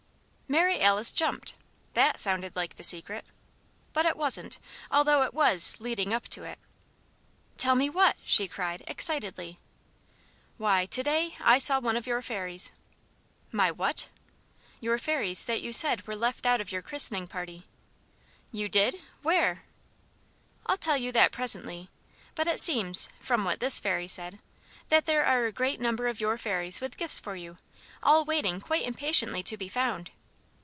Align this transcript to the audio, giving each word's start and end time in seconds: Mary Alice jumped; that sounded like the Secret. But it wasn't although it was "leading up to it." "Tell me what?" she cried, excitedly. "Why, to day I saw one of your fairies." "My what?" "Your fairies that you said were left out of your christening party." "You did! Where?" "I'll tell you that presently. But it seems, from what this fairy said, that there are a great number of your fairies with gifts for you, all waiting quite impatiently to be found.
Mary 0.59 0.81
Alice 0.81 1.13
jumped; 1.13 1.53
that 1.93 2.19
sounded 2.19 2.57
like 2.57 2.75
the 2.75 2.83
Secret. 2.83 3.23
But 3.93 4.05
it 4.05 4.17
wasn't 4.17 4.59
although 4.91 5.23
it 5.23 5.33
was 5.33 5.77
"leading 5.79 6.13
up 6.13 6.27
to 6.27 6.43
it." 6.43 6.59
"Tell 7.55 7.73
me 7.73 7.89
what?" 7.89 8.17
she 8.25 8.49
cried, 8.49 8.83
excitedly. 8.85 9.59
"Why, 10.57 10.85
to 10.87 11.03
day 11.03 11.35
I 11.39 11.57
saw 11.57 11.79
one 11.79 11.95
of 11.95 12.05
your 12.05 12.21
fairies." 12.21 12.73
"My 13.53 13.71
what?" 13.71 14.09
"Your 14.81 14.97
fairies 14.97 15.45
that 15.45 15.61
you 15.61 15.71
said 15.71 16.05
were 16.05 16.17
left 16.17 16.45
out 16.45 16.59
of 16.59 16.69
your 16.69 16.81
christening 16.81 17.29
party." 17.29 17.65
"You 18.51 18.67
did! 18.67 18.97
Where?" 19.21 19.63
"I'll 20.65 20.75
tell 20.75 20.97
you 20.97 21.13
that 21.13 21.31
presently. 21.31 21.87
But 22.35 22.47
it 22.47 22.59
seems, 22.59 23.07
from 23.21 23.45
what 23.45 23.61
this 23.61 23.79
fairy 23.79 24.09
said, 24.09 24.39
that 24.89 25.05
there 25.05 25.23
are 25.23 25.45
a 25.45 25.53
great 25.53 25.79
number 25.79 26.07
of 26.07 26.19
your 26.19 26.37
fairies 26.37 26.81
with 26.81 26.97
gifts 26.97 27.19
for 27.19 27.37
you, 27.37 27.55
all 28.03 28.25
waiting 28.25 28.59
quite 28.59 28.83
impatiently 28.85 29.43
to 29.43 29.55
be 29.55 29.69
found. 29.69 30.11